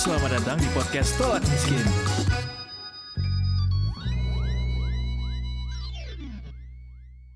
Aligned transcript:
Selamat 0.00 0.32
datang 0.32 0.56
di 0.56 0.64
podcast 0.72 1.12
Tolak 1.20 1.44
Miskin. 1.44 1.84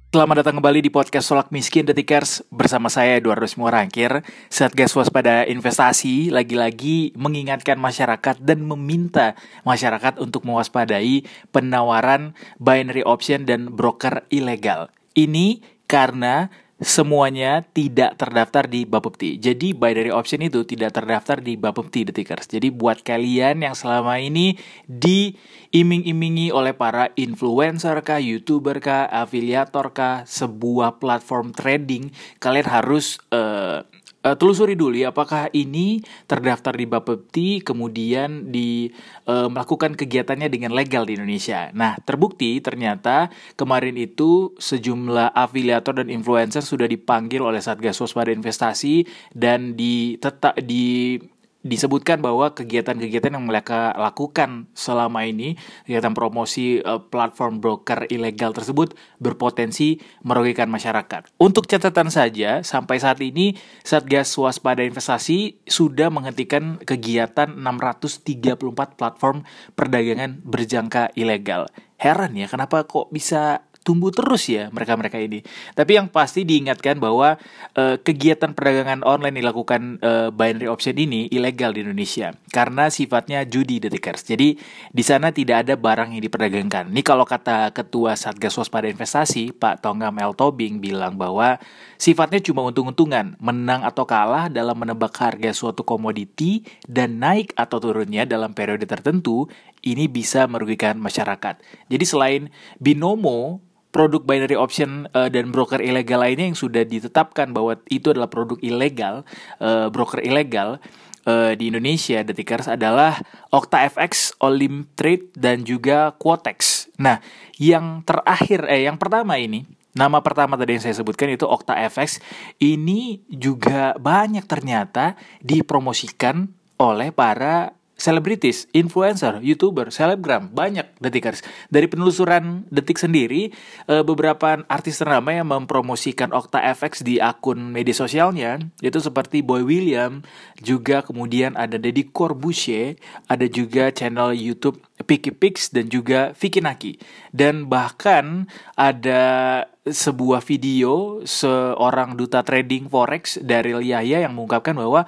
Selamat 0.09 0.37
datang 0.40 0.56
kembali 0.56 0.80
di 0.80 0.88
podcast 0.88 1.29
Solak 1.29 1.52
Miskin 1.52 1.84
Detikers 1.84 2.41
bersama 2.48 2.88
saya 2.88 3.20
Eduardo 3.20 3.45
Rangkir 3.45 4.24
Satgas 4.48 4.96
Waspada 4.96 5.45
Investasi 5.45 6.32
lagi-lagi 6.32 7.12
mengingatkan 7.20 7.77
masyarakat 7.77 8.41
dan 8.41 8.65
meminta 8.65 9.37
masyarakat 9.69 10.16
untuk 10.16 10.48
mewaspadai 10.48 11.28
penawaran 11.52 12.33
binary 12.56 13.05
option 13.05 13.45
dan 13.45 13.77
broker 13.77 14.24
ilegal. 14.33 14.88
Ini 15.12 15.60
karena 15.84 16.48
semuanya 16.83 17.62
tidak 17.62 18.19
terdaftar 18.19 18.66
di 18.66 18.83
Bapepti. 18.83 19.38
Jadi 19.38 19.70
binary 19.70 20.10
option 20.10 20.42
itu 20.42 20.66
tidak 20.66 20.98
terdaftar 20.98 21.38
di 21.38 21.55
Bapepti 21.55 22.02
Detikers. 22.10 22.50
Jadi 22.50 22.74
buat 22.74 23.06
kalian 23.06 23.62
yang 23.62 23.78
selama 23.78 24.19
ini 24.19 24.59
diiming-imingi 24.91 26.50
oleh 26.50 26.74
para 26.74 27.14
influencer 27.14 28.02
kah, 28.02 28.19
youtuber 28.19 28.83
kah, 28.83 29.06
afiliator 29.06 29.95
kah, 29.95 30.27
sebuah 30.27 30.98
platform 30.98 31.55
trading, 31.55 32.10
kalian 32.42 32.66
harus 32.66 33.22
uh, 33.30 33.86
uh, 34.24 34.34
telusuri 34.34 34.74
dulu 34.74 34.96
ya 34.96 35.12
apakah 35.12 35.52
ini 35.52 36.01
terdaftar 36.24 36.73
di 36.74 36.87
Bapepti 36.88 37.60
kemudian 37.60 38.48
di 38.48 38.88
uh, 39.28 39.47
melakukan 39.52 39.95
kegiatannya 39.95 40.48
dengan 40.48 40.73
legal 40.73 41.05
di 41.05 41.20
Indonesia. 41.20 41.69
Nah, 41.77 42.00
terbukti 42.02 42.59
ternyata 42.64 43.28
kemarin 43.55 43.95
itu 44.00 44.56
sejumlah 44.56 45.37
afiliator 45.37 46.00
dan 46.00 46.09
influencer 46.09 46.64
sudah 46.64 46.88
dipanggil 46.88 47.45
oleh 47.45 47.60
Satgas 47.60 48.00
Waspada 48.00 48.33
Investasi 48.33 49.05
dan 49.36 49.77
di 49.77 50.17
tetap 50.17 50.56
di 50.64 51.20
disebutkan 51.65 52.20
bahwa 52.20 52.53
kegiatan-kegiatan 52.53 53.33
yang 53.33 53.48
mereka 53.48 53.97
lakukan 53.97 54.69
selama 54.77 55.25
ini, 55.25 55.57
kegiatan 55.89 56.12
promosi 56.12 56.84
uh, 56.84 57.01
platform 57.01 57.65
broker 57.65 58.05
ilegal 58.12 58.53
tersebut 58.53 58.93
berpotensi 59.17 59.98
merugikan 60.20 60.69
masyarakat. 60.69 61.33
Untuk 61.41 61.65
catatan 61.65 62.12
saja, 62.12 62.61
sampai 62.61 63.01
saat 63.01 63.19
ini 63.25 63.57
Satgas 63.81 64.37
Waspada 64.37 64.85
Investasi 64.85 65.65
sudah 65.65 66.12
menghentikan 66.12 66.77
kegiatan 66.85 67.48
634 67.48 69.01
platform 69.01 69.48
perdagangan 69.73 70.45
berjangka 70.45 71.17
ilegal. 71.17 71.73
Heran 71.97 72.37
ya, 72.37 72.45
kenapa 72.45 72.85
kok 72.85 73.09
bisa 73.09 73.65
tumbuh 73.84 74.08
terus 74.08 74.48
ya 74.48 74.72
mereka-mereka 74.72 75.20
ini. 75.20 75.44
Tapi 75.77 76.00
yang 76.00 76.08
pasti 76.08 76.42
diingatkan 76.42 76.96
bahwa 76.96 77.36
uh, 77.77 77.96
kegiatan 78.00 78.56
perdagangan 78.56 79.04
online 79.04 79.44
dilakukan 79.44 80.00
uh, 80.00 80.28
binary 80.32 80.66
option 80.66 80.96
ini 80.96 81.28
ilegal 81.28 81.77
di 81.77 81.84
Indonesia 81.84 82.32
karena 82.48 82.88
sifatnya 82.88 83.44
judi 83.44 83.78
detikers. 83.78 84.24
Jadi 84.24 84.56
di 84.88 85.05
sana 85.05 85.30
tidak 85.30 85.68
ada 85.68 85.77
barang 85.77 86.16
yang 86.16 86.24
diperdagangkan. 86.24 86.88
Ini 86.88 87.02
kalau 87.05 87.28
kata 87.28 87.70
Ketua 87.77 88.16
Satgas 88.16 88.56
Waspada 88.56 88.88
Investasi 88.88 89.52
Pak 89.52 89.84
Tonggam 89.84 90.16
L 90.16 90.32
Tobing 90.32 90.80
bilang 90.80 91.20
bahwa 91.20 91.60
sifatnya 92.00 92.40
cuma 92.40 92.64
untung-untungan, 92.64 93.36
menang 93.36 93.84
atau 93.84 94.08
kalah 94.08 94.48
dalam 94.48 94.80
menebak 94.80 95.12
harga 95.20 95.52
suatu 95.52 95.84
komoditi 95.84 96.64
dan 96.88 97.20
naik 97.20 97.52
atau 97.52 97.77
turunnya 97.77 98.24
dalam 98.24 98.56
periode 98.56 98.88
tertentu 98.88 99.44
ini 99.84 100.08
bisa 100.08 100.48
merugikan 100.48 100.96
masyarakat. 100.96 101.60
Jadi 101.92 102.05
selain 102.08 102.42
binomo 102.80 103.60
produk 103.95 104.27
binary 104.27 104.59
option 104.59 105.06
uh, 105.14 105.31
dan 105.31 105.55
broker 105.55 105.78
ilegal 105.78 106.27
lainnya 106.27 106.50
yang 106.50 106.59
sudah 106.59 106.83
ditetapkan 106.83 107.55
bahwa 107.55 107.78
itu 107.87 108.11
adalah 108.11 108.27
produk 108.27 108.59
ilegal, 108.59 109.23
uh, 109.62 109.86
broker 109.95 110.19
ilegal 110.19 110.83
uh, 111.31 111.55
di 111.55 111.70
Indonesia, 111.70 112.27
Detikers 112.27 112.67
adalah 112.67 113.23
OctaFX, 113.55 114.42
Olim 114.42 114.91
Trade 114.98 115.30
dan 115.39 115.63
juga 115.63 116.11
Quotex. 116.18 116.91
Nah, 116.98 117.23
yang 117.63 118.02
terakhir 118.02 118.67
eh 118.67 118.91
yang 118.91 118.98
pertama 118.98 119.39
ini 119.39 119.63
Nama 119.95 120.18
pertama 120.27 120.58
tadi 120.58 120.74
yang 120.74 120.83
saya 120.83 120.98
sebutkan 120.98 121.30
itu 121.30 121.47
OctaFX 121.47 122.18
ini 122.58 123.23
juga 123.30 123.95
banyak 123.95 124.42
ternyata 124.42 125.14
dipromosikan 125.39 126.51
oleh 126.83 127.14
para 127.14 127.79
selebritis, 128.05 128.69
influencer, 128.76 129.41
youtuber, 129.41 129.88
selebgram, 129.88 130.53
banyak 130.53 130.85
detikers. 131.00 131.41
Dari 131.73 131.88
penelusuran 131.88 132.69
detik 132.69 133.00
sendiri, 133.00 133.49
eh, 133.88 134.05
beberapa 134.05 134.61
artis 134.69 135.00
ternama 135.00 135.32
yang 135.32 135.49
mempromosikan 135.49 136.29
Okta 136.37 136.61
FX 136.76 137.00
di 137.00 137.17
akun 137.17 137.73
media 137.73 137.97
sosialnya, 137.97 138.61
yaitu 138.85 139.00
seperti 139.00 139.41
Boy 139.41 139.65
William, 139.65 140.20
juga 140.61 141.00
kemudian 141.00 141.56
ada 141.56 141.81
Deddy 141.81 142.12
Corbusier, 142.12 143.00
ada 143.25 143.49
juga 143.49 143.88
channel 143.88 144.37
YouTube 144.37 144.85
Piki 145.09 145.32
Pix 145.32 145.73
dan 145.73 145.88
juga 145.88 146.37
Vicky 146.37 146.61
Naki. 146.61 147.00
Dan 147.32 147.73
bahkan 147.73 148.44
ada 148.76 149.65
sebuah 149.85 150.44
video 150.44 151.25
seorang 151.25 152.17
duta 152.17 152.44
trading 152.44 152.88
forex 152.88 153.41
dari 153.41 153.73
Yahya 153.73 154.29
yang 154.29 154.37
mengungkapkan 154.37 154.76
bahwa 154.76 155.05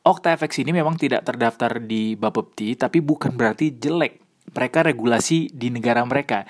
OctaFX 0.00 0.64
ini 0.64 0.72
memang 0.72 0.96
tidak 0.96 1.28
terdaftar 1.28 1.76
di 1.84 2.16
Bapepti, 2.16 2.72
tapi 2.72 3.04
bukan 3.04 3.36
berarti 3.36 3.76
jelek. 3.76 4.20
Mereka 4.50 4.82
regulasi 4.82 5.52
di 5.52 5.68
negara 5.68 6.00
mereka. 6.08 6.48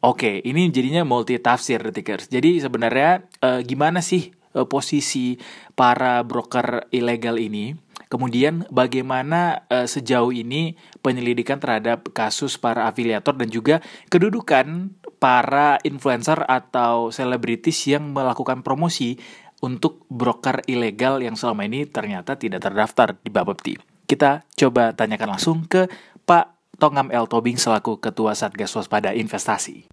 Oke, 0.00 0.40
ini 0.40 0.70
jadinya 0.72 1.04
multi 1.04 1.36
tafsir 1.36 1.84
detikers. 1.84 2.32
Jadi 2.32 2.62
sebenarnya 2.64 3.28
eh, 3.44 3.60
gimana 3.66 4.00
sih 4.00 4.30
eh, 4.30 4.66
posisi 4.66 5.36
para 5.76 6.24
broker 6.24 6.88
ilegal 6.94 7.36
ini? 7.36 7.76
Kemudian 8.08 8.64
bagaimana 8.72 9.68
eh, 9.68 9.84
sejauh 9.84 10.32
ini 10.32 10.78
penyelidikan 11.04 11.60
terhadap 11.60 12.08
kasus 12.16 12.56
para 12.56 12.88
afiliator 12.88 13.36
dan 13.36 13.52
juga 13.52 13.84
kedudukan 14.08 14.96
para 15.20 15.76
influencer 15.84 16.40
atau 16.46 17.12
selebritis 17.12 17.84
yang 17.90 18.16
melakukan 18.16 18.64
promosi 18.64 19.20
untuk 19.58 20.06
broker 20.06 20.62
ilegal 20.70 21.18
yang 21.18 21.34
selama 21.34 21.66
ini 21.66 21.86
ternyata 21.86 22.38
tidak 22.38 22.62
terdaftar 22.62 23.18
di 23.18 23.30
Bapepti. 23.30 23.74
Kita 24.08 24.46
coba 24.54 24.94
tanyakan 24.94 25.36
langsung 25.36 25.66
ke 25.66 25.90
Pak 26.24 26.78
Tongam 26.78 27.10
L. 27.10 27.26
Tobing 27.26 27.58
selaku 27.58 27.98
Ketua 27.98 28.38
Satgas 28.38 28.72
Waspada 28.78 29.10
Investasi. 29.12 29.90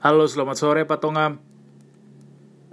Halo, 0.00 0.24
selamat 0.24 0.56
sore 0.56 0.88
Pak 0.88 0.96
Tongam. 0.96 1.36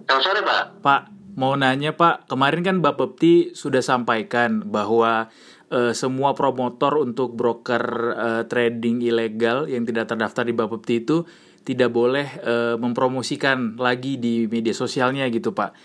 Selamat 0.08 0.24
sore 0.24 0.40
Pak. 0.48 0.64
Pak, 0.80 1.02
mau 1.38 1.53
nanya 1.53 1.94
Pak, 1.94 2.25
kemarin 2.25 2.66
kan 2.66 2.78
Bapepti 2.81 3.53
sudah 3.53 3.86
sampaikan 3.86 4.66
bahwa 4.66 5.30
uh, 5.70 5.94
semua 5.94 6.34
promotor 6.34 6.98
untuk 6.98 7.38
broker 7.38 7.84
uh, 8.18 8.44
trading 8.50 9.06
ilegal 9.06 9.70
yang 9.70 9.86
tidak 9.86 10.09
terdaftar 10.09 10.44
di 10.50 10.58
Bapepti 10.58 11.06
itu 11.06 11.24
tidak 11.62 11.94
boleh 11.94 12.28
uh, 12.42 12.75
mempromosikan 12.81 13.78
lagi 13.78 14.18
di 14.18 14.50
media 14.50 14.74
sosialnya 14.74 15.30
gitu 15.30 15.53
Pak. 15.53 15.78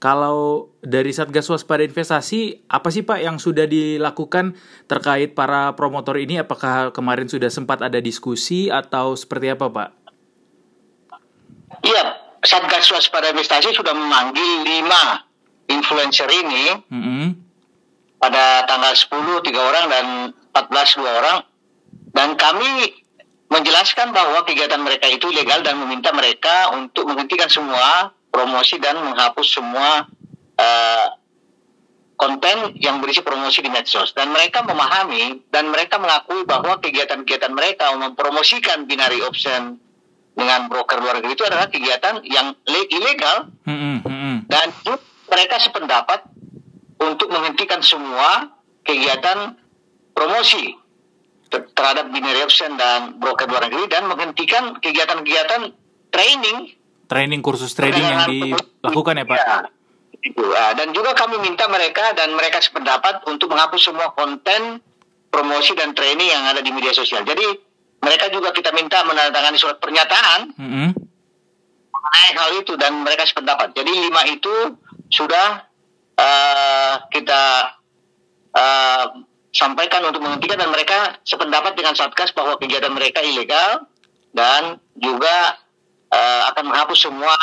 Kalau 0.00 0.68
dari 0.84 1.14
Satgas 1.16 1.48
Waspada 1.48 1.84
Investasi, 1.84 2.66
apa 2.68 2.92
sih 2.92 3.06
Pak 3.06 3.24
yang 3.24 3.36
sudah 3.40 3.64
dilakukan 3.64 4.52
terkait 4.84 5.32
para 5.32 5.72
promotor 5.78 6.20
ini? 6.20 6.40
Apakah 6.40 6.92
kemarin 6.92 7.30
sudah 7.30 7.48
sempat 7.48 7.80
ada 7.80 8.00
diskusi 8.00 8.68
atau 8.68 9.16
seperti 9.16 9.52
apa 9.54 9.70
Pak? 9.70 9.90
Iya, 11.84 12.23
Satgas 12.44 12.92
Waspada 12.92 13.32
Investasi 13.32 13.72
sudah 13.72 13.96
memanggil 13.96 14.68
lima 14.68 15.24
influencer 15.72 16.28
ini. 16.28 16.76
Mm 16.92 17.02
-hmm. 17.02 17.26
pada 18.24 18.64
tanggal 18.64 18.96
10 18.96 19.44
tiga 19.44 19.60
orang 19.60 19.84
dan 19.92 20.06
14 20.56 20.96
dua 20.96 21.10
orang. 21.20 21.38
Dan 22.14 22.40
kami 22.40 22.88
menjelaskan 23.52 24.16
bahwa 24.16 24.48
kegiatan 24.48 24.80
mereka 24.80 25.12
itu 25.12 25.28
legal 25.28 25.60
dan 25.60 25.76
meminta 25.76 26.08
mereka 26.08 26.72
untuk 26.72 27.04
menghentikan 27.04 27.52
semua 27.52 28.16
promosi 28.32 28.80
dan 28.80 28.96
menghapus 28.96 29.44
semua 29.44 30.08
uh, 30.56 31.06
konten 32.16 32.72
yang 32.80 33.04
berisi 33.04 33.20
promosi 33.20 33.60
di 33.60 33.68
medsos. 33.68 34.16
Dan 34.16 34.32
mereka 34.32 34.64
memahami 34.64 35.44
dan 35.52 35.68
mereka 35.68 36.00
mengakui 36.00 36.48
bahwa 36.48 36.80
kegiatan-kegiatan 36.80 37.52
mereka 37.52 37.92
mempromosikan 37.92 38.88
binary 38.88 39.20
option 39.20 39.83
dengan 40.34 40.66
broker 40.66 40.98
luar 40.98 41.22
negeri 41.22 41.32
itu 41.38 41.46
adalah 41.46 41.70
kegiatan 41.70 42.20
yang 42.26 42.58
ilegal. 42.66 43.54
Mm 43.64 44.02
-hmm. 44.02 44.36
dan 44.50 44.68
mereka 45.30 45.56
sependapat 45.62 46.20
untuk 47.00 47.30
menghentikan 47.30 47.80
semua 47.80 48.54
kegiatan 48.84 49.56
promosi 50.12 50.76
terhadap 51.50 52.10
binary 52.10 52.42
option 52.42 52.74
dan 52.74 53.18
broker 53.22 53.46
luar 53.46 53.70
negeri 53.70 53.86
dan 53.86 54.10
menghentikan 54.10 54.78
kegiatan-kegiatan 54.82 55.70
training. 56.10 56.74
Training 57.06 57.40
kursus 57.44 57.76
trading 57.76 58.02
yang 58.02 58.26
dilakukan 58.26 59.22
ya 59.22 59.24
pak? 59.28 59.38
Ya, 59.38 59.56
itu 60.24 60.44
dan 60.50 60.88
juga 60.96 61.12
kami 61.12 61.36
minta 61.44 61.68
mereka 61.68 62.16
dan 62.16 62.32
mereka 62.32 62.58
sependapat 62.58 63.28
untuk 63.28 63.52
menghapus 63.52 63.92
semua 63.92 64.10
konten 64.16 64.80
promosi 65.28 65.76
dan 65.76 65.92
training 65.92 66.30
yang 66.30 66.48
ada 66.48 66.64
di 66.64 66.70
media 66.72 66.94
sosial. 66.96 67.22
Jadi 67.26 67.44
mereka 68.04 68.28
juga 68.28 68.52
kita 68.52 68.70
minta 68.76 69.00
menandatangani 69.02 69.56
surat 69.56 69.80
pernyataan 69.80 70.52
mm 70.52 70.68
-hmm. 70.68 70.88
mengenai 71.90 72.30
hal 72.36 72.50
itu 72.60 72.72
dan 72.76 72.92
mereka 73.00 73.24
sependapat. 73.24 73.72
Jadi 73.72 73.90
lima 73.90 74.22
itu 74.28 74.76
sudah 75.08 75.64
uh, 76.20 76.94
kita 77.08 77.42
uh, 78.52 79.06
sampaikan 79.54 80.04
untuk 80.04 80.20
menghentikan 80.20 80.60
dan 80.60 80.68
mereka 80.68 81.16
sependapat 81.24 81.78
dengan 81.78 81.96
Satgas 81.96 82.34
bahwa 82.36 82.60
kegiatan 82.60 82.92
mereka 82.92 83.22
ilegal 83.22 83.86
dan 84.34 84.82
juga 84.98 85.62
uh, 86.10 86.42
akan 86.52 86.74
menghapus 86.74 86.98
semua 87.08 87.34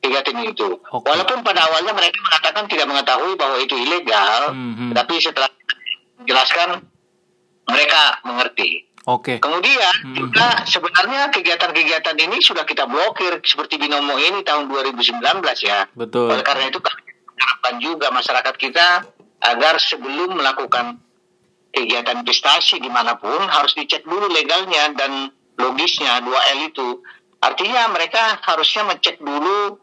kegiatan 0.00 0.40
itu. 0.48 0.80
Okay. 0.80 1.06
Walaupun 1.06 1.44
pada 1.44 1.68
awalnya 1.68 1.92
mereka 1.92 2.18
mengatakan 2.24 2.64
tidak 2.66 2.86
mengetahui 2.88 3.32
bahwa 3.36 3.56
itu 3.60 3.76
ilegal, 3.76 4.56
mm 4.56 4.72
-hmm. 4.74 4.90
tapi 4.96 5.14
setelah 5.20 5.50
jelaskan 6.24 6.88
mereka 7.68 8.24
mengerti. 8.24 8.87
Oke. 9.08 9.36
Okay. 9.36 9.36
Kemudian 9.40 9.94
hmm. 10.04 10.16
juga 10.20 10.68
sebenarnya 10.68 11.32
kegiatan-kegiatan 11.32 12.16
ini 12.28 12.44
sudah 12.44 12.68
kita 12.68 12.84
blokir 12.84 13.40
seperti 13.40 13.80
binomo 13.80 14.20
ini 14.20 14.44
tahun 14.44 14.68
2019 14.68 15.24
ya. 15.64 15.88
Betul. 15.96 16.28
Oleh 16.28 16.44
karena 16.44 16.68
itu 16.68 16.76
kami 16.76 17.00
harapkan 17.40 17.74
juga 17.80 18.12
masyarakat 18.12 18.54
kita 18.60 18.88
agar 19.48 19.80
sebelum 19.80 20.36
melakukan 20.36 21.00
kegiatan 21.72 22.20
investasi 22.20 22.84
di 22.84 22.90
mana 22.92 23.16
pun 23.16 23.40
harus 23.48 23.72
dicek 23.72 24.04
dulu 24.04 24.28
legalnya 24.28 24.92
dan 24.92 25.32
logisnya 25.56 26.20
2L 26.20 26.68
itu. 26.68 27.00
Artinya 27.40 27.88
mereka 27.88 28.44
harusnya 28.44 28.92
mengecek 28.92 29.24
dulu 29.24 29.80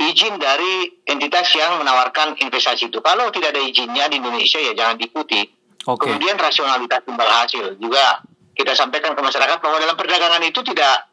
izin 0.00 0.40
dari 0.40 0.96
entitas 1.04 1.52
yang 1.52 1.76
menawarkan 1.76 2.40
investasi 2.40 2.88
itu. 2.88 3.04
Kalau 3.04 3.28
tidak 3.28 3.52
ada 3.52 3.60
izinnya 3.60 4.08
di 4.08 4.16
Indonesia 4.16 4.56
ya 4.56 4.72
jangan 4.72 4.96
diikuti. 4.96 5.44
Okay. 5.80 6.08
Kemudian 6.08 6.36
rasionalitas 6.40 7.04
timbal 7.04 7.28
hasil 7.28 7.76
juga 7.80 8.20
kita 8.60 8.76
sampaikan 8.76 9.16
ke 9.16 9.22
masyarakat 9.24 9.56
bahwa 9.64 9.80
dalam 9.80 9.96
perdagangan 9.96 10.44
itu 10.44 10.60
tidak 10.60 11.08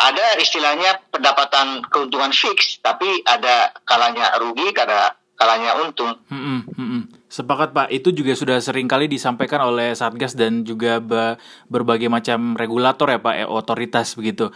ada 0.00 0.40
istilahnya 0.40 0.96
pendapatan 1.12 1.84
keuntungan 1.92 2.32
fix, 2.32 2.80
tapi 2.80 3.20
ada 3.28 3.76
kalanya 3.84 4.32
rugi, 4.40 4.72
ada 4.72 5.12
kalanya 5.36 5.76
untung. 5.84 6.16
Hmm, 6.32 6.64
hmm, 6.64 6.76
hmm. 6.76 7.02
Sepakat 7.28 7.76
Pak, 7.76 7.92
itu 7.92 8.08
juga 8.16 8.32
sudah 8.32 8.58
sering 8.64 8.88
kali 8.88 9.12
disampaikan 9.12 9.60
oleh 9.68 9.92
Satgas 9.92 10.32
dan 10.32 10.64
juga 10.64 10.96
berbagai 11.68 12.08
macam 12.08 12.56
regulator 12.56 13.12
ya 13.12 13.20
Pak, 13.20 13.34
ya, 13.44 13.46
otoritas 13.46 14.16
begitu. 14.16 14.48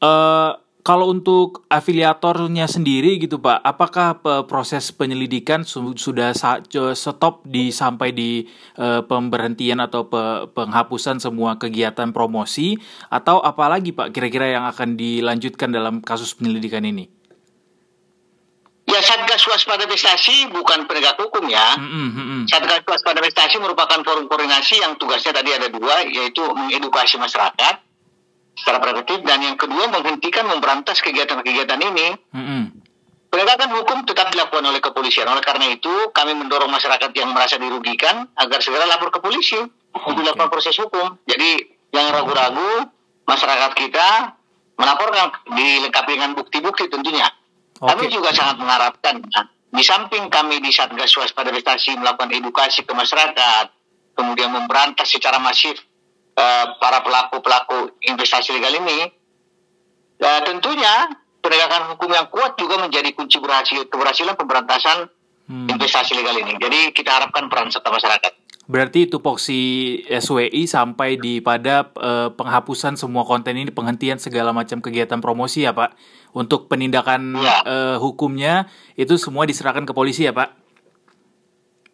Uh, 0.00 0.56
kalau 0.86 1.10
untuk 1.10 1.66
afiliatornya 1.66 2.70
sendiri 2.70 3.18
gitu 3.18 3.42
Pak, 3.42 3.58
apakah 3.58 4.22
proses 4.46 4.94
penyelidikan 4.94 5.66
sudah 5.66 6.30
stop 6.94 7.42
di 7.42 7.74
sampai 7.74 8.14
di 8.14 8.46
uh, 8.78 9.02
pemberhentian 9.02 9.82
atau 9.82 10.06
pe 10.06 10.46
penghapusan 10.54 11.18
semua 11.18 11.58
kegiatan 11.58 12.14
promosi 12.14 12.78
atau 13.10 13.42
apalagi 13.42 13.90
Pak 13.90 14.14
kira-kira 14.14 14.54
yang 14.54 14.70
akan 14.70 14.94
dilanjutkan 14.94 15.74
dalam 15.74 15.98
kasus 15.98 16.38
penyelidikan 16.38 16.86
ini? 16.86 17.10
Ya 18.86 19.02
Satgas 19.02 19.42
Waspada 19.50 19.82
Investasi 19.82 20.46
bukan 20.54 20.86
penegak 20.86 21.18
hukum 21.18 21.50
ya. 21.50 21.74
Mm 21.74 22.10
-hmm. 22.14 22.40
Satgas 22.46 22.86
Waspada 22.86 23.18
Investasi 23.18 23.58
merupakan 23.58 23.98
forum 24.06 24.30
koordinasi 24.30 24.78
yang 24.78 24.94
tugasnya 24.94 25.34
tadi 25.34 25.50
ada 25.50 25.66
dua, 25.66 26.06
yaitu 26.06 26.46
mengedukasi 26.54 27.18
masyarakat 27.18 27.85
secara 28.56 28.80
preventif 28.80 29.20
dan 29.22 29.44
yang 29.44 29.60
kedua 29.60 29.86
menghentikan 29.92 30.48
memberantas 30.48 31.04
kegiatan-kegiatan 31.04 31.76
ini. 31.76 32.08
Mm-hmm. 32.32 32.62
Penegakan 33.28 33.70
hukum 33.76 33.98
tetap 34.08 34.32
dilakukan 34.32 34.64
oleh 34.64 34.80
kepolisian. 34.80 35.28
Oleh 35.28 35.44
karena 35.44 35.68
itu, 35.68 35.92
kami 36.16 36.32
mendorong 36.32 36.72
masyarakat 36.72 37.12
yang 37.12 37.36
merasa 37.36 37.60
dirugikan 37.60 38.24
agar 38.32 38.64
segera 38.64 38.88
lapor 38.88 39.12
ke 39.12 39.20
polisi 39.20 39.60
okay. 39.60 40.08
untuk 40.08 40.24
dilakukan 40.24 40.48
proses 40.48 40.72
hukum. 40.80 41.20
Jadi, 41.28 41.68
yang 41.92 42.16
ragu-ragu, 42.16 42.88
masyarakat 43.28 43.76
kita 43.76 44.08
melaporkan 44.80 45.36
dilengkapi 45.52 46.16
dengan 46.16 46.32
bukti-bukti 46.32 46.88
tentunya. 46.88 47.28
Okay. 47.76 47.92
Kami 47.92 48.04
juga 48.08 48.32
sangat 48.32 48.56
mengharapkan, 48.56 49.20
di 49.68 49.84
samping 49.84 50.32
kami 50.32 50.64
di 50.64 50.72
Satgas 50.72 51.12
Waspada 51.20 51.52
Investasi 51.52 51.92
melakukan 52.00 52.32
edukasi 52.32 52.88
ke 52.88 52.92
masyarakat, 52.96 53.68
kemudian 54.16 54.48
memberantas 54.48 55.12
secara 55.12 55.36
masif 55.36 55.76
uh, 56.36 56.64
para 56.78 57.00
pelaku-pelaku 57.02 57.96
investasi 58.04 58.54
legal 58.54 58.76
ini, 58.76 59.10
uh, 60.20 60.40
tentunya 60.44 61.10
penegakan 61.40 61.96
hukum 61.96 62.10
yang 62.12 62.28
kuat 62.28 62.54
juga 62.60 62.78
menjadi 62.80 63.10
kunci 63.16 63.40
berhasil 63.40 63.86
keberhasilan 63.88 64.34
pemberantasan 64.36 65.08
hmm. 65.48 65.68
investasi 65.72 66.14
legal 66.14 66.36
ini. 66.36 66.58
Jadi 66.60 66.92
kita 66.92 67.16
harapkan 67.16 67.48
peran 67.48 67.72
serta 67.72 67.88
masyarakat. 67.88 68.32
Berarti 68.66 69.06
itu 69.06 69.22
poksi 69.22 69.60
SWI 70.10 70.66
sampai 70.66 71.14
di 71.22 71.38
pada 71.38 71.86
uh, 71.94 72.34
penghapusan 72.34 72.98
semua 72.98 73.22
konten 73.22 73.54
ini, 73.54 73.70
penghentian 73.70 74.18
segala 74.18 74.50
macam 74.50 74.82
kegiatan 74.82 75.22
promosi 75.22 75.62
ya 75.62 75.70
Pak. 75.70 75.94
Untuk 76.34 76.66
penindakan 76.66 77.38
ya. 77.38 77.62
uh, 77.62 77.96
hukumnya 78.02 78.66
itu 78.98 79.14
semua 79.22 79.46
diserahkan 79.46 79.86
ke 79.86 79.94
polisi 79.94 80.26
ya 80.26 80.34
Pak? 80.34 80.50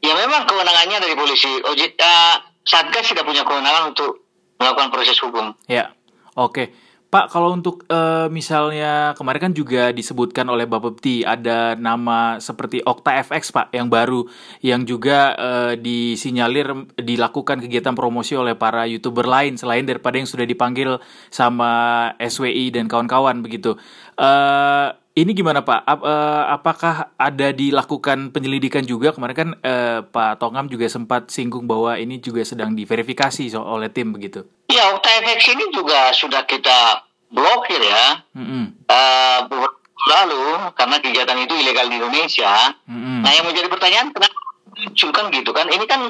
Ya 0.00 0.16
memang 0.16 0.48
kewenangannya 0.48 0.98
dari 0.98 1.12
polisi. 1.12 1.60
OJK 1.60 2.00
uh, 2.00 2.40
Satgas 2.64 3.12
tidak 3.12 3.28
punya 3.28 3.44
kewenangan 3.44 3.92
untuk 3.92 4.21
melakukan 4.62 4.94
proses 4.94 5.18
hukum. 5.18 5.58
Ya, 5.66 5.90
oke. 6.38 6.70
Pak, 7.12 7.28
kalau 7.28 7.52
untuk 7.52 7.84
uh, 7.92 8.32
misalnya 8.32 9.12
kemarin 9.20 9.52
kan 9.52 9.52
juga 9.52 9.92
disebutkan 9.92 10.48
oleh 10.48 10.64
Bapak 10.64 10.96
Bti 10.96 11.28
ada 11.28 11.76
nama 11.76 12.40
seperti 12.40 12.80
Okta 12.80 13.20
FX 13.20 13.52
Pak 13.52 13.68
yang 13.76 13.92
baru 13.92 14.24
yang 14.64 14.88
juga 14.88 15.36
uh, 15.36 15.72
disinyalir 15.76 16.72
dilakukan 16.96 17.60
kegiatan 17.60 17.92
promosi 17.92 18.32
oleh 18.32 18.56
para 18.56 18.88
youtuber 18.88 19.28
lain 19.28 19.60
selain 19.60 19.84
daripada 19.84 20.16
yang 20.16 20.24
sudah 20.24 20.48
dipanggil 20.48 21.04
sama 21.28 22.08
SWI 22.16 22.72
dan 22.72 22.88
kawan-kawan 22.88 23.44
begitu. 23.44 23.76
Uh, 24.16 24.96
ini 25.12 25.36
gimana 25.36 25.60
Pak? 25.60 25.80
Ap, 25.84 26.00
uh, 26.00 26.44
apakah 26.56 27.12
ada 27.20 27.52
dilakukan 27.52 28.32
penyelidikan 28.32 28.80
juga 28.80 29.12
kemarin 29.12 29.36
kan 29.36 29.50
uh, 29.60 30.00
Pak 30.08 30.40
Tongam 30.40 30.72
juga 30.72 30.88
sempat 30.88 31.28
singgung 31.28 31.68
bahwa 31.68 32.00
ini 32.00 32.16
juga 32.16 32.40
sedang 32.48 32.72
diverifikasi 32.72 33.52
so 33.52 33.60
oleh 33.60 33.92
tim 33.92 34.08
begitu? 34.08 34.48
Ya, 34.72 34.88
OTFX 34.96 35.52
ini 35.52 35.68
juga 35.68 36.16
sudah 36.16 36.48
kita 36.48 37.04
blokir 37.28 37.80
ya. 37.84 38.24
Mm 38.32 38.44
-hmm. 38.44 38.64
uh, 38.88 39.68
lalu 40.02 40.44
karena 40.80 40.96
kegiatan 41.04 41.38
itu 41.44 41.54
ilegal 41.60 41.92
di 41.92 42.00
Indonesia. 42.00 42.72
Mm 42.88 42.96
-hmm. 42.96 43.18
Nah, 43.20 43.30
yang 43.36 43.44
menjadi 43.44 43.68
pertanyaan 43.68 44.08
kenapa 44.16 44.38
muncul 44.72 45.10
kan 45.12 45.24
gitu 45.28 45.50
kan? 45.52 45.66
Ini 45.68 45.84
kan 45.84 46.00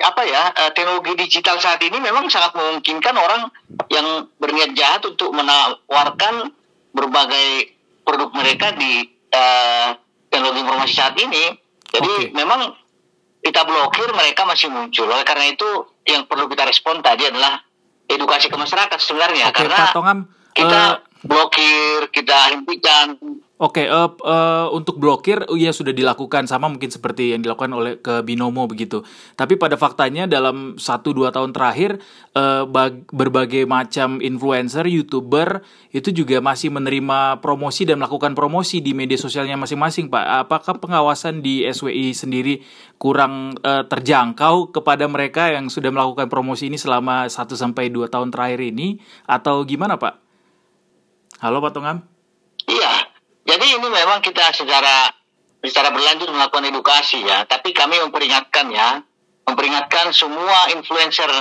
apa 0.00 0.22
ya 0.24 0.42
teknologi 0.72 1.12
digital 1.20 1.60
saat 1.60 1.84
ini 1.84 2.00
memang 2.00 2.32
sangat 2.32 2.56
memungkinkan 2.56 3.12
orang 3.12 3.52
yang 3.92 4.24
berniat 4.40 4.72
jahat 4.72 5.04
untuk 5.04 5.36
menawarkan 5.36 6.48
berbagai 6.96 7.77
produk 8.08 8.32
mereka 8.32 8.72
di 8.72 9.04
uh, 9.36 9.92
teknologi 10.32 10.64
informasi 10.64 10.92
saat 10.96 11.14
ini. 11.20 11.52
Jadi 11.92 12.32
okay. 12.32 12.32
memang 12.32 12.72
kita 13.44 13.68
blokir 13.68 14.08
mereka 14.16 14.48
masih 14.48 14.72
muncul. 14.72 15.04
Oleh 15.04 15.28
karena 15.28 15.52
itu 15.52 15.68
yang 16.08 16.24
perlu 16.24 16.48
kita 16.48 16.64
respon 16.64 17.04
tadi 17.04 17.28
adalah 17.28 17.60
edukasi 18.08 18.48
ke 18.48 18.56
masyarakat 18.56 18.96
sebenarnya 18.96 19.52
okay, 19.52 19.68
karena 19.68 19.84
kita 20.56 20.80
uh, 20.80 20.92
blokir, 21.28 22.08
kita 22.08 22.56
hentikan 22.56 23.20
Oke, 23.58 23.82
okay, 23.82 23.86
uh, 23.90 24.06
eh, 24.06 24.10
uh, 24.22 24.66
untuk 24.70 25.02
blokir 25.02 25.42
ya 25.58 25.74
sudah 25.74 25.90
dilakukan 25.90 26.46
sama 26.46 26.70
mungkin 26.70 26.94
seperti 26.94 27.34
yang 27.34 27.42
dilakukan 27.42 27.74
oleh 27.74 27.98
ke 27.98 28.22
Binomo 28.22 28.70
begitu. 28.70 29.02
Tapi 29.34 29.58
pada 29.58 29.74
faktanya 29.74 30.30
dalam 30.30 30.78
1 30.78 30.86
2 31.10 31.34
tahun 31.34 31.50
terakhir 31.50 31.98
uh, 32.38 32.62
berbagai 33.10 33.66
macam 33.66 34.22
influencer, 34.22 34.86
YouTuber 34.86 35.66
itu 35.90 36.14
juga 36.14 36.38
masih 36.38 36.70
menerima 36.70 37.42
promosi 37.42 37.82
dan 37.82 37.98
melakukan 37.98 38.38
promosi 38.38 38.78
di 38.78 38.94
media 38.94 39.18
sosialnya 39.18 39.58
masing-masing, 39.58 40.06
Pak. 40.06 40.46
Apakah 40.46 40.78
pengawasan 40.78 41.42
di 41.42 41.66
SWI 41.66 42.14
sendiri 42.14 42.62
kurang 42.94 43.58
uh, 43.66 43.82
terjangkau 43.90 44.70
kepada 44.70 45.10
mereka 45.10 45.50
yang 45.50 45.66
sudah 45.66 45.90
melakukan 45.90 46.30
promosi 46.30 46.70
ini 46.70 46.78
selama 46.78 47.26
1 47.26 47.34
sampai 47.58 47.90
2 47.90 48.06
tahun 48.06 48.30
terakhir 48.30 48.62
ini 48.62 49.02
atau 49.26 49.66
gimana, 49.66 49.98
Pak? 49.98 50.14
Halo 51.42 51.58
Pak 51.58 51.74
Tongam? 51.74 52.17
Jadi 53.48 53.66
ini 53.80 53.88
memang 53.88 54.20
kita 54.20 54.52
secara 54.52 55.08
secara 55.64 55.88
berlanjut 55.88 56.28
melakukan 56.28 56.68
edukasi 56.68 57.24
ya, 57.24 57.48
tapi 57.48 57.72
kami 57.72 57.96
memperingatkan 58.04 58.68
ya, 58.68 59.00
memperingatkan 59.48 60.12
semua 60.12 60.68
influencer 60.76 61.32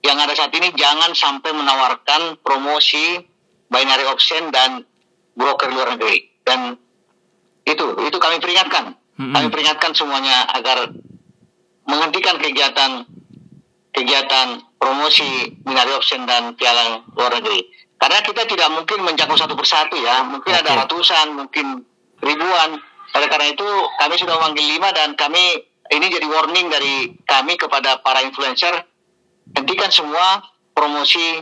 yang 0.00 0.16
ada 0.16 0.32
saat 0.32 0.52
ini 0.56 0.72
jangan 0.72 1.12
sampai 1.12 1.52
menawarkan 1.52 2.40
promosi 2.40 3.20
binary 3.68 4.08
option 4.08 4.48
dan 4.48 4.88
broker 5.36 5.68
luar 5.68 5.96
negeri. 5.96 6.32
Dan 6.44 6.80
itu 7.68 7.84
itu 8.00 8.18
kami 8.20 8.40
peringatkan. 8.40 8.96
Mm-hmm. 9.20 9.32
Kami 9.36 9.46
peringatkan 9.52 9.92
semuanya 9.92 10.48
agar 10.52 10.92
menghentikan 11.84 12.40
kegiatan 12.40 13.04
kegiatan 13.92 14.64
promosi 14.80 15.56
binary 15.64 15.92
option 15.92 16.24
dan 16.24 16.56
piala 16.56 17.04
luar 17.16 17.36
negeri. 17.40 17.83
Karena 18.04 18.20
kita 18.20 18.44
tidak 18.44 18.68
mungkin 18.68 19.00
menjangkau 19.00 19.32
satu 19.32 19.56
persatu 19.56 19.96
ya, 19.96 20.20
mungkin 20.28 20.52
okay. 20.52 20.60
ada 20.60 20.84
ratusan, 20.84 21.40
mungkin 21.40 21.88
ribuan. 22.20 22.76
Oleh 23.16 23.28
karena 23.32 23.48
itu 23.48 23.64
kami 23.96 24.20
sudah 24.20 24.36
memanggil 24.36 24.76
lima 24.76 24.92
dan 24.92 25.16
kami 25.16 25.64
ini 25.88 26.06
jadi 26.12 26.28
warning 26.28 26.68
dari 26.68 27.16
kami 27.24 27.56
kepada 27.56 28.04
para 28.04 28.20
influencer 28.20 28.76
hentikan 29.56 29.88
semua 29.88 30.44
promosi 30.76 31.40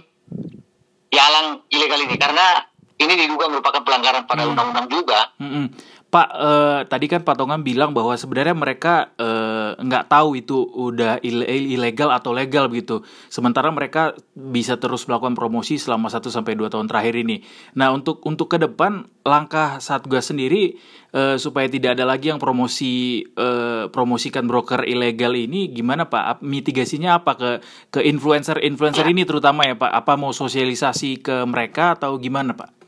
jalan 1.10 1.66
ilegal 1.66 1.98
ini 1.98 2.14
karena 2.14 2.62
ini 3.04 3.14
diduga 3.26 3.50
merupakan 3.50 3.82
pelanggaran 3.82 4.22
pada 4.24 4.42
hmm. 4.46 4.50
undang-undang 4.54 4.86
hmm. 4.86 4.94
juga. 4.94 5.20
Hmm. 5.38 5.66
Pak, 6.12 6.28
eh, 6.28 6.80
tadi 6.92 7.08
kan 7.08 7.24
Pak 7.24 7.40
Tongam 7.40 7.64
bilang 7.64 7.96
bahwa 7.96 8.12
sebenarnya 8.12 8.52
mereka 8.52 9.16
eh, 9.16 9.80
nggak 9.80 10.12
tahu 10.12 10.36
itu 10.36 10.60
udah 10.60 11.24
ilegal 11.24 12.12
atau 12.12 12.36
legal 12.36 12.68
begitu. 12.68 13.00
Sementara 13.32 13.72
mereka 13.72 14.12
bisa 14.36 14.76
terus 14.76 15.08
melakukan 15.08 15.32
promosi 15.32 15.80
selama 15.80 16.12
1 16.12 16.28
sampai 16.28 16.52
dua 16.52 16.68
tahun 16.68 16.84
terakhir 16.84 17.16
ini. 17.16 17.40
Nah, 17.80 17.96
untuk 17.96 18.20
untuk 18.28 18.52
ke 18.52 18.60
depan 18.60 19.08
langkah 19.24 19.80
Satgas 19.80 20.28
sendiri 20.28 20.76
eh, 21.16 21.40
supaya 21.40 21.64
tidak 21.72 21.96
ada 21.96 22.04
lagi 22.04 22.28
yang 22.28 22.36
promosi 22.36 23.24
eh, 23.24 23.88
promosikan 23.88 24.44
broker 24.44 24.84
ilegal 24.84 25.32
ini 25.32 25.72
gimana 25.72 26.12
Pak? 26.12 26.44
Mitigasinya 26.44 27.24
apa 27.24 27.40
ke 27.40 27.50
ke 27.88 28.04
influencer-influencer 28.04 29.08
ya. 29.08 29.12
ini 29.16 29.24
terutama 29.24 29.64
ya 29.64 29.80
Pak? 29.80 29.88
Apa 29.88 30.20
mau 30.20 30.36
sosialisasi 30.36 31.24
ke 31.24 31.48
mereka 31.48 31.96
atau 31.96 32.20
gimana 32.20 32.52
Pak? 32.52 32.82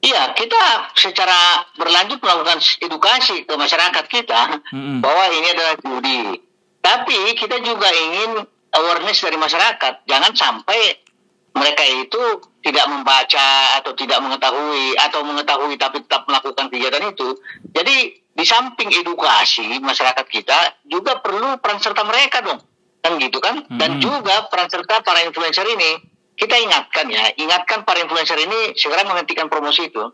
Iya, 0.00 0.32
kita 0.32 0.96
secara 0.96 1.68
berlanjut 1.76 2.24
melakukan 2.24 2.56
edukasi 2.80 3.44
ke 3.44 3.52
masyarakat 3.52 4.04
kita 4.08 4.64
mm-hmm. 4.72 5.04
bahwa 5.04 5.24
ini 5.28 5.48
adalah 5.52 5.74
judi. 5.76 6.40
Tapi 6.80 7.36
kita 7.36 7.60
juga 7.60 7.84
ingin 7.92 8.40
awareness 8.72 9.20
dari 9.20 9.36
masyarakat, 9.36 10.08
jangan 10.08 10.32
sampai 10.32 11.04
mereka 11.52 11.84
itu 11.84 12.22
tidak 12.64 12.86
membaca 12.88 13.76
atau 13.76 13.92
tidak 13.92 14.24
mengetahui 14.24 14.96
atau 14.96 15.20
mengetahui 15.20 15.76
tapi 15.76 16.00
tetap 16.00 16.24
melakukan 16.24 16.72
kegiatan 16.72 17.04
itu. 17.12 17.36
Jadi 17.76 17.96
di 18.30 18.44
samping 18.48 18.88
edukasi 18.88 19.68
masyarakat 19.84 20.26
kita 20.32 20.80
juga 20.88 21.20
perlu 21.20 21.60
peran 21.60 21.76
serta 21.76 22.08
mereka 22.08 22.40
dong, 22.40 22.60
kan 23.04 23.12
gitu 23.20 23.36
kan? 23.36 23.68
Dan 23.68 24.00
juga 24.00 24.48
peran 24.48 24.72
serta 24.72 25.04
para 25.04 25.20
influencer 25.28 25.68
ini 25.68 26.09
kita 26.40 26.56
ingatkan 26.56 27.06
ya, 27.12 27.36
ingatkan 27.36 27.84
para 27.84 28.00
influencer 28.00 28.40
ini 28.40 28.72
segera 28.72 29.04
menghentikan 29.04 29.52
promosi 29.52 29.92
itu. 29.92 30.08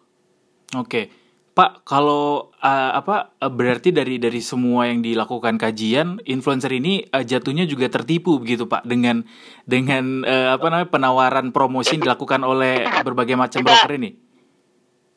Oke. 0.74 1.26
Pak, 1.56 1.88
kalau 1.88 2.52
uh, 2.60 2.92
apa 2.92 3.32
uh, 3.40 3.48
berarti 3.48 3.88
dari 3.88 4.20
dari 4.20 4.44
semua 4.44 4.92
yang 4.92 5.00
dilakukan 5.00 5.56
kajian, 5.56 6.20
influencer 6.28 6.68
ini 6.68 7.08
uh, 7.08 7.24
jatuhnya 7.24 7.64
juga 7.64 7.88
tertipu 7.88 8.36
begitu, 8.36 8.68
Pak, 8.68 8.84
dengan 8.84 9.24
dengan 9.64 10.20
uh, 10.20 10.52
apa 10.52 10.68
namanya 10.68 10.92
penawaran 10.92 11.56
promosi 11.56 11.96
yang 11.96 12.12
dilakukan 12.12 12.44
oleh 12.44 12.84
berbagai 13.00 13.40
macam 13.40 13.64
kita, 13.64 13.72
broker 13.72 13.92
ini. 13.96 14.10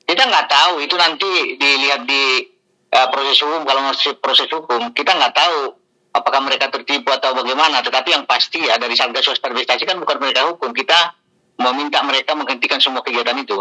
Kita 0.07 0.23
nggak 0.31 0.47
tahu 0.47 0.73
itu 0.79 0.95
nanti 0.95 1.59
dilihat 1.59 2.07
di 2.07 2.47
uh, 2.95 3.07
proses 3.11 3.35
hukum 3.43 3.67
kalau 3.67 3.81
masih 3.91 4.15
proses 4.23 4.47
hukum, 4.47 4.95
kita 4.95 5.11
nggak 5.19 5.35
tahu 5.35 5.75
apakah 6.13 6.41
mereka 6.45 6.69
tertipu 6.69 7.09
atau 7.11 7.33
bagaimana. 7.35 7.81
Tetapi 7.81 8.09
yang 8.13 8.23
pasti 8.29 8.63
ya 8.63 8.77
dari 8.77 8.93
Satgas 8.93 9.27
Waspada 9.29 9.57
kan 9.65 9.97
bukan 9.97 10.17
mereka 10.21 10.49
hukum. 10.49 10.71
Kita 10.71 11.17
meminta 11.59 11.99
mereka 12.05 12.37
menghentikan 12.37 12.79
semua 12.79 13.03
kegiatan 13.03 13.35
itu. 13.35 13.57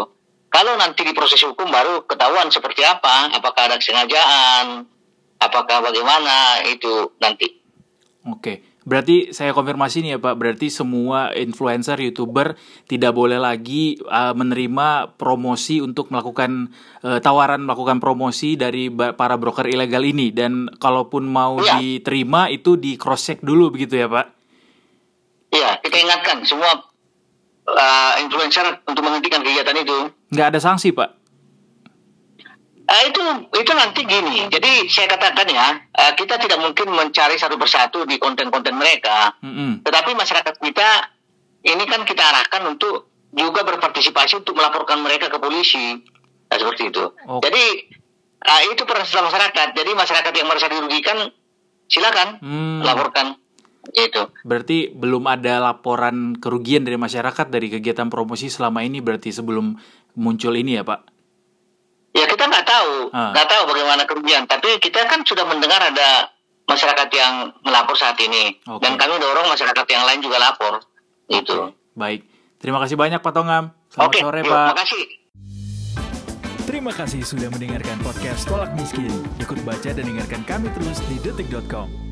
Kalau 0.49 0.73
nanti 0.81 1.05
di 1.05 1.13
proses 1.13 1.37
hukum 1.45 1.69
baru 1.69 2.09
ketahuan 2.09 2.49
seperti 2.49 2.81
apa, 2.81 3.29
apakah 3.37 3.69
ada 3.69 3.77
kesengajaan, 3.77 4.81
apakah 5.37 5.77
bagaimana 5.85 6.65
itu 6.65 7.13
nanti. 7.21 7.61
Oke. 8.25 8.68
Berarti 8.87 9.35
saya 9.35 9.51
konfirmasi 9.51 10.01
nih 10.07 10.11
ya 10.15 10.19
Pak, 10.23 10.39
berarti 10.39 10.71
semua 10.71 11.35
influencer, 11.35 11.99
youtuber 11.99 12.55
tidak 12.87 13.11
boleh 13.11 13.35
lagi 13.35 13.99
uh, 14.07 14.31
menerima 14.31 15.19
promosi 15.19 15.83
untuk 15.83 16.07
melakukan 16.09 16.71
uh, 17.03 17.19
tawaran 17.19 17.59
melakukan 17.67 17.99
promosi 17.99 18.55
dari 18.55 18.87
para 18.89 19.35
broker 19.35 19.67
ilegal 19.67 20.07
ini 20.07 20.31
dan 20.31 20.71
kalaupun 20.79 21.27
mau 21.27 21.59
ya. 21.59 21.75
diterima 21.75 22.47
itu 22.47 22.79
di 22.79 22.95
cross 22.95 23.27
check 23.27 23.43
dulu 23.43 23.67
begitu 23.75 23.99
ya 23.99 24.07
Pak? 24.07 24.25
Iya, 25.51 25.83
kita 25.83 25.97
ingatkan 25.99 26.47
semua 26.47 26.71
uh, 27.67 28.13
influencer 28.23 28.63
untuk 28.87 29.03
menghentikan 29.03 29.43
kegiatan 29.43 29.75
itu. 29.75 29.97
Nggak 30.31 30.47
ada 30.55 30.59
sanksi 30.63 30.95
Pak? 30.95 31.18
Uh, 32.89 33.03
itu 33.05 33.21
itu 33.53 33.71
nanti 33.77 34.01
gini. 34.01 34.49
Jadi 34.49 34.89
saya 34.89 35.05
katakan 35.13 35.45
ya, 35.45 35.77
uh, 35.77 36.13
kita 36.17 36.41
tidak 36.41 36.57
mungkin 36.57 36.89
mencari 36.89 37.37
satu 37.37 37.53
persatu 37.61 38.01
di 38.09 38.17
konten-konten 38.17 38.73
mereka. 38.73 39.37
Mm-hmm. 39.45 39.85
Tetapi 39.85 40.17
masyarakat 40.17 40.55
kita 40.57 40.89
ini 41.69 41.85
kan 41.85 42.01
kita 42.01 42.23
arahkan 42.25 42.65
untuk 42.65 43.13
juga 43.29 43.61
berpartisipasi 43.61 44.41
untuk 44.41 44.57
melaporkan 44.57 45.05
mereka 45.05 45.29
ke 45.29 45.37
polisi. 45.37 46.01
Nah, 46.49 46.57
seperti 46.57 46.89
itu. 46.89 47.03
Okay. 47.13 47.41
Jadi 47.45 47.63
uh, 48.49 48.61
itu 48.73 48.81
peran 48.89 49.05
serta 49.05 49.21
masyarakat. 49.29 49.67
Jadi 49.77 49.91
masyarakat 49.93 50.33
yang 50.33 50.47
merasa 50.49 50.65
dirugikan 50.65 51.17
silakan 51.85 52.41
mm. 52.41 52.81
laporkan. 52.89 53.37
Itu. 53.93 54.33
Berarti 54.45 54.89
belum 54.93 55.29
ada 55.29 55.61
laporan 55.61 56.37
kerugian 56.37 56.85
dari 56.85 56.97
masyarakat 56.97 57.53
dari 57.53 57.69
kegiatan 57.69 58.09
promosi 58.09 58.49
selama 58.49 58.81
ini 58.81 59.01
berarti 59.01 59.33
sebelum 59.33 59.77
muncul 60.17 60.53
ini 60.57 60.77
ya 60.77 60.83
Pak? 60.85 61.18
Kita 62.39 62.47
nggak 62.47 62.67
tahu, 62.71 63.11
ah. 63.11 63.35
nggak 63.35 63.47
ah. 63.47 63.51
tahu 63.51 63.63
bagaimana 63.75 64.07
kerugian. 64.07 64.47
Tapi 64.47 64.79
kita 64.79 65.03
kan 65.11 65.27
sudah 65.27 65.43
mendengar 65.43 65.83
ada 65.83 66.31
masyarakat 66.71 67.11
yang 67.11 67.51
melapor 67.67 67.99
saat 67.99 68.15
ini, 68.23 68.55
okay. 68.63 68.79
dan 68.79 68.95
kami 68.95 69.19
dorong 69.19 69.51
masyarakat 69.51 69.83
yang 69.91 70.07
lain 70.07 70.23
juga 70.23 70.39
lapor. 70.39 70.79
Okay. 71.27 71.43
Itu. 71.43 71.75
Baik, 71.99 72.23
terima 72.63 72.79
kasih 72.79 72.95
banyak 72.95 73.19
Pak 73.19 73.33
Tongam. 73.35 73.75
Selamat 73.91 74.07
okay. 74.07 74.21
sore 74.23 74.39
Pak. 74.47 74.55
Terima 74.55 74.79
kasih. 74.79 75.03
Terima 76.63 76.93
kasih 76.95 77.21
sudah 77.27 77.49
mendengarkan 77.51 77.99
podcast 77.99 78.47
Tolak 78.47 78.71
Miskin. 78.79 79.11
Ikut 79.43 79.59
baca 79.67 79.89
dan 79.91 80.05
dengarkan 80.07 80.47
kami 80.47 80.71
terus 80.71 81.03
di 81.11 81.19
detik.com. 81.19 82.08